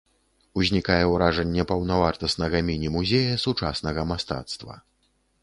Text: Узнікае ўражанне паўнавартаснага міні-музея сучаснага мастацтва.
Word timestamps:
Узнікае 0.61 1.03
ўражанне 1.11 1.65
паўнавартаснага 1.71 2.63
міні-музея 2.71 3.37
сучаснага 3.45 4.09
мастацтва. 4.15 4.73